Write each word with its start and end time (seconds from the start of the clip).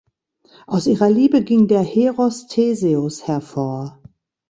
Aus 0.65 0.87
ihrer 0.87 1.11
Liebe 1.11 1.43
ging 1.43 1.67
der 1.67 1.83
Heros 1.83 2.47
Theseus 2.47 3.27
hervor. 3.27 3.99